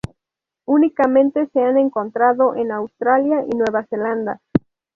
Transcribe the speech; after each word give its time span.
Únicamente 0.65 1.45
se 1.53 1.59
han 1.59 1.77
encontrado 1.77 2.55
en 2.55 2.71
Australia 2.71 3.45
y 3.45 3.55
Nueva 3.55 3.85
Zelanda. 3.85 4.41